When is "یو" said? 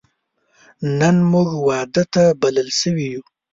3.13-3.23